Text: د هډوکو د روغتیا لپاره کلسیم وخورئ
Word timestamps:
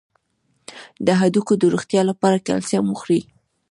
د 1.05 1.07
هډوکو 1.19 1.53
د 1.57 1.63
روغتیا 1.73 2.01
لپاره 2.09 2.43
کلسیم 2.47 2.83
وخورئ 2.89 3.21